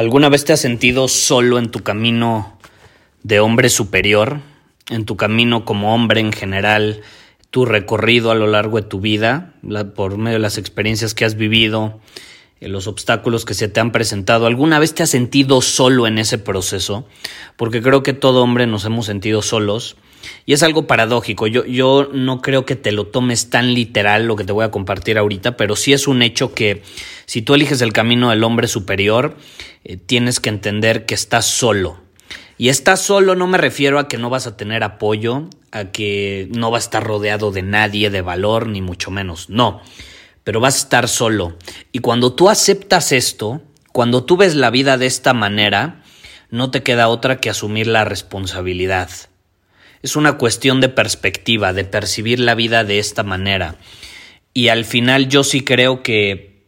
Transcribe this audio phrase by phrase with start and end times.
[0.00, 2.56] ¿Alguna vez te has sentido solo en tu camino
[3.22, 4.40] de hombre superior?
[4.88, 7.02] En tu camino como hombre en general,
[7.50, 9.52] tu recorrido a lo largo de tu vida,
[9.94, 12.00] por medio de las experiencias que has vivido,
[12.62, 14.46] eh, los obstáculos que se te han presentado.
[14.46, 17.06] ¿Alguna vez te has sentido solo en ese proceso?
[17.58, 19.96] Porque creo que todo hombre nos hemos sentido solos.
[20.46, 21.46] Y es algo paradójico.
[21.46, 24.70] Yo, yo no creo que te lo tomes tan literal lo que te voy a
[24.70, 26.82] compartir ahorita, pero sí es un hecho que
[27.26, 29.36] si tú eliges el camino del hombre superior,
[29.84, 31.98] eh, tienes que entender que estás solo.
[32.58, 36.48] Y estás solo no me refiero a que no vas a tener apoyo, a que
[36.54, 39.48] no vas a estar rodeado de nadie de valor, ni mucho menos.
[39.48, 39.80] No
[40.44, 41.56] pero vas a estar solo.
[41.92, 46.02] Y cuando tú aceptas esto, cuando tú ves la vida de esta manera,
[46.50, 49.10] no te queda otra que asumir la responsabilidad.
[50.02, 53.76] Es una cuestión de perspectiva, de percibir la vida de esta manera.
[54.54, 56.64] Y al final yo sí creo que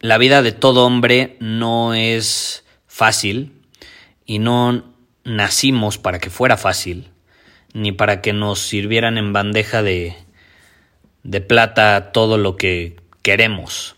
[0.00, 3.52] la vida de todo hombre no es fácil
[4.26, 7.10] y no nacimos para que fuera fácil,
[7.72, 10.16] ni para que nos sirvieran en bandeja de,
[11.22, 13.96] de plata todo lo que queremos.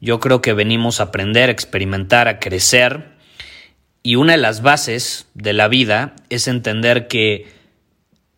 [0.00, 3.13] Yo creo que venimos a aprender, a experimentar, a crecer.
[4.06, 7.48] Y una de las bases de la vida es entender que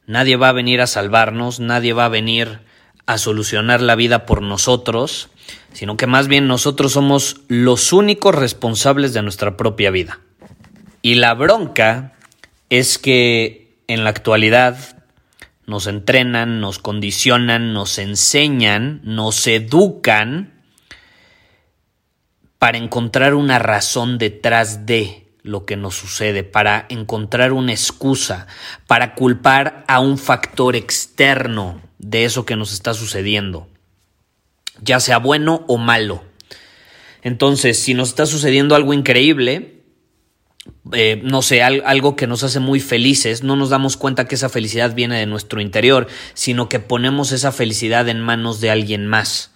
[0.06, 2.60] nadie va a venir a salvarnos, nadie va a venir
[3.04, 5.28] a solucionar la vida por nosotros,
[5.72, 10.20] sino que más bien nosotros somos los únicos responsables de nuestra propia vida.
[11.02, 12.12] Y la bronca
[12.70, 15.02] es que en la actualidad
[15.66, 20.62] nos entrenan, nos condicionan, nos enseñan, nos educan
[22.60, 28.46] para encontrar una razón detrás de lo que nos sucede, para encontrar una excusa,
[28.86, 33.68] para culpar a un factor externo de eso que nos está sucediendo,
[34.80, 36.24] ya sea bueno o malo.
[37.22, 39.82] Entonces, si nos está sucediendo algo increíble,
[40.92, 44.48] eh, no sé, algo que nos hace muy felices, no nos damos cuenta que esa
[44.48, 49.50] felicidad viene de nuestro interior, sino que ponemos esa felicidad en manos de alguien más,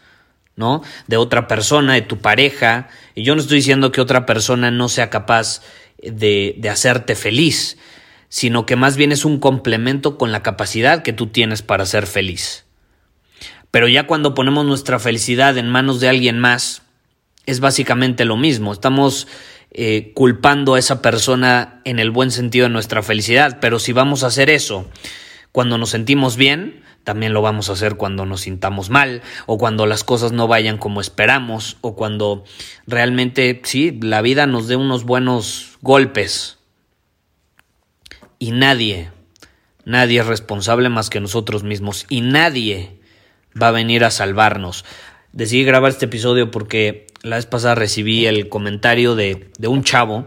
[0.57, 0.83] ¿no?
[1.07, 2.89] De otra persona, de tu pareja.
[3.15, 5.63] Y yo no estoy diciendo que otra persona no sea capaz
[6.03, 7.79] de, de hacerte feliz,
[8.29, 12.07] sino que más bien es un complemento con la capacidad que tú tienes para ser
[12.07, 12.65] feliz.
[13.71, 16.83] Pero ya cuando ponemos nuestra felicidad en manos de alguien más,
[17.47, 18.73] es básicamente lo mismo.
[18.73, 19.27] Estamos
[19.73, 24.25] eh, culpando a esa persona en el buen sentido de nuestra felicidad, pero si vamos
[24.25, 24.89] a hacer eso
[25.53, 29.87] cuando nos sentimos bien, también lo vamos a hacer cuando nos sintamos mal o cuando
[29.87, 32.45] las cosas no vayan como esperamos o cuando
[32.87, 36.59] realmente, sí, la vida nos dé unos buenos golpes.
[38.39, 39.11] Y nadie,
[39.85, 43.01] nadie es responsable más que nosotros mismos y nadie
[43.61, 44.85] va a venir a salvarnos.
[45.33, 50.27] Decidí grabar este episodio porque la vez pasada recibí el comentario de, un chavo,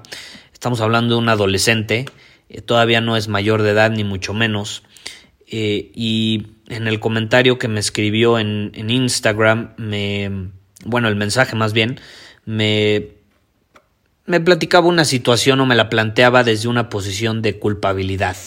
[0.54, 2.06] estamos hablando de un adolescente,
[2.50, 4.84] eh, todavía no es mayor de edad ni mucho menos,
[5.48, 10.52] eh, y en el comentario que me escribió en, Instagram, me,
[10.86, 12.00] bueno, el mensaje más bien,
[12.46, 13.10] me,
[14.25, 18.38] platicaba una situación o me la planteaba desde una posición de culpabilidad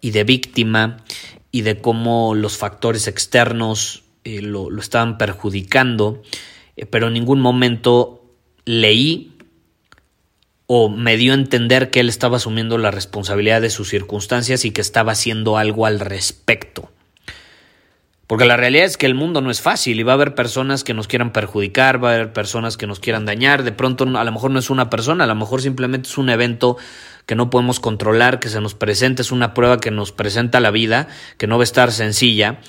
[0.00, 0.98] y de víctima
[1.50, 6.22] y de cómo los factores externos eh, lo, lo, estaban perjudicando
[6.76, 8.24] eh, pero en ningún momento
[8.64, 9.36] leí
[10.66, 14.70] o me dio a entender que él estaba asumiendo la responsabilidad de sus circunstancias y
[14.70, 16.90] que estaba haciendo algo al respecto.
[18.26, 20.82] Porque la realidad es que el mundo no es fácil y va a haber personas
[20.82, 24.24] que nos quieran perjudicar, va a haber personas que nos quieran dañar, de pronto a
[24.24, 26.78] lo mejor no es una persona, a lo mejor simplemente es un evento
[27.26, 30.70] que no podemos controlar, que se nos presenta, es una prueba que nos presenta la
[30.70, 32.60] vida, que no va a estar sencilla.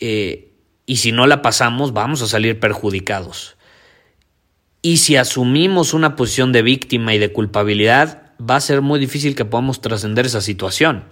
[0.00, 0.52] Eh,
[0.86, 3.56] y si no la pasamos vamos a salir perjudicados.
[4.82, 9.34] Y si asumimos una posición de víctima y de culpabilidad, va a ser muy difícil
[9.34, 11.04] que podamos trascender esa situación.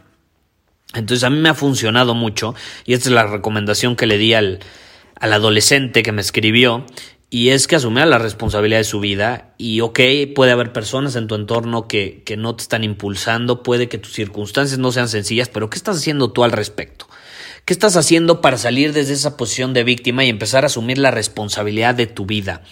[0.95, 2.55] Entonces a mí me ha funcionado mucho
[2.85, 4.61] y esta es la recomendación que le di al,
[5.19, 6.87] al adolescente que me escribió
[7.29, 10.01] y es que asumiera la responsabilidad de su vida y ok,
[10.35, 14.13] puede haber personas en tu entorno que, que no te están impulsando, puede que tus
[14.13, 17.07] circunstancias no sean sencillas, pero ¿qué estás haciendo tú al respecto?
[17.65, 21.11] ¿Qué estás haciendo para salir desde esa posición de víctima y empezar a asumir la
[21.11, 22.63] responsabilidad de tu vida?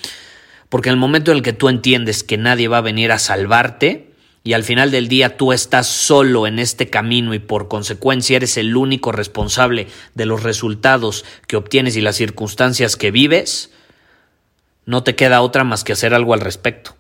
[0.69, 3.19] Porque en el momento en el que tú entiendes que nadie va a venir a
[3.19, 4.14] salvarte,
[4.47, 8.59] y al final del día tú estás solo en este camino y por consecuencia eres
[8.59, 13.73] el único responsable de los resultados que obtienes y las circunstancias que vives,
[14.85, 16.95] no te queda otra más que hacer algo al respecto.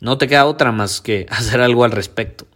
[0.00, 2.48] No te queda otra más que hacer algo al respecto.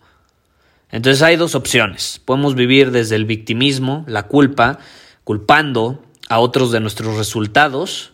[0.91, 2.21] Entonces hay dos opciones.
[2.25, 4.81] Podemos vivir desde el victimismo, la culpa,
[5.23, 8.13] culpando a otros de nuestros resultados.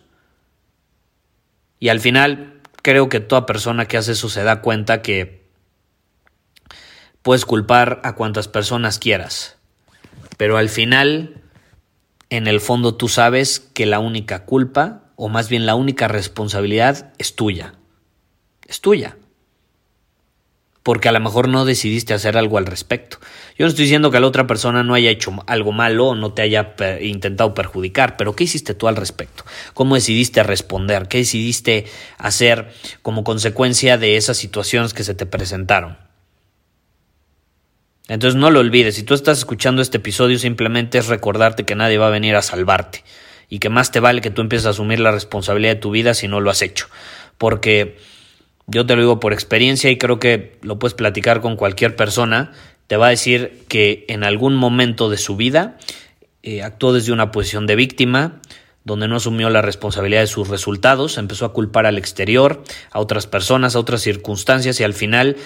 [1.79, 5.38] Y al final creo que toda persona que hace eso se da cuenta que
[7.21, 9.57] Puedes culpar a cuantas personas quieras,
[10.37, 11.41] pero al final,
[12.29, 17.11] en el fondo tú sabes que la única culpa, o más bien la única responsabilidad,
[17.17, 17.73] es tuya.
[18.67, 19.17] Es tuya.
[20.81, 23.17] Porque a lo mejor no decidiste hacer algo al respecto.
[23.57, 26.31] Yo no estoy diciendo que la otra persona no haya hecho algo malo o no
[26.31, 29.43] te haya intentado perjudicar, pero ¿qué hiciste tú al respecto?
[29.73, 31.09] ¿Cómo decidiste responder?
[31.09, 31.85] ¿Qué decidiste
[32.17, 32.71] hacer
[33.01, 36.08] como consecuencia de esas situaciones que se te presentaron?
[38.09, 41.99] Entonces no lo olvides, si tú estás escuchando este episodio simplemente es recordarte que nadie
[41.99, 43.03] va a venir a salvarte
[43.49, 46.15] y que más te vale que tú empieces a asumir la responsabilidad de tu vida
[46.15, 46.87] si no lo has hecho.
[47.37, 47.97] Porque
[48.65, 52.51] yo te lo digo por experiencia y creo que lo puedes platicar con cualquier persona,
[52.87, 55.77] te va a decir que en algún momento de su vida
[56.41, 58.41] eh, actuó desde una posición de víctima,
[58.83, 63.27] donde no asumió la responsabilidad de sus resultados, empezó a culpar al exterior, a otras
[63.27, 65.37] personas, a otras circunstancias y al final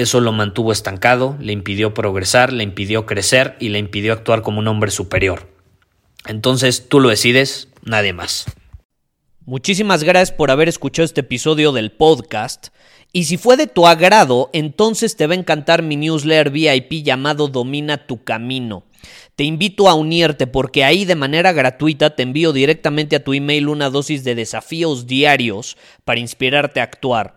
[0.00, 4.58] eso lo mantuvo estancado, le impidió progresar, le impidió crecer y le impidió actuar como
[4.58, 5.48] un hombre superior.
[6.26, 8.46] Entonces tú lo decides, nadie más.
[9.46, 12.68] Muchísimas gracias por haber escuchado este episodio del podcast.
[13.12, 17.48] Y si fue de tu agrado, entonces te va a encantar mi newsletter VIP llamado
[17.48, 18.84] Domina tu Camino.
[19.34, 23.68] Te invito a unirte porque ahí de manera gratuita te envío directamente a tu email
[23.68, 27.36] una dosis de desafíos diarios para inspirarte a actuar.